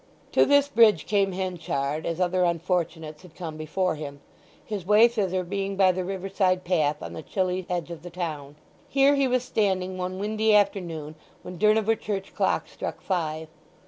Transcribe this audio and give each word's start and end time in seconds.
To 0.31 0.47
this 0.47 0.67
bridge 0.67 1.05
came 1.05 1.31
Henchard, 1.33 2.07
as 2.07 2.19
other 2.19 2.43
unfortunates 2.43 3.21
had 3.21 3.35
come 3.35 3.55
before 3.55 3.93
him, 3.93 4.19
his 4.65 4.83
way 4.83 5.07
thither 5.07 5.43
being 5.43 5.75
by 5.75 5.91
the 5.91 6.03
riverside 6.03 6.63
path 6.63 7.03
on 7.03 7.13
the 7.13 7.21
chilly 7.21 7.67
edge 7.69 7.91
of 7.91 8.01
the 8.01 8.09
town. 8.09 8.55
Here 8.89 9.13
he 9.13 9.27
was 9.27 9.43
standing 9.43 9.99
one 9.99 10.17
windy 10.17 10.55
afternoon 10.55 11.13
when 11.43 11.59
Durnover 11.59 11.93
church 11.95 12.33
clock 12.33 12.67
struck 12.67 12.99
five. 12.99 13.47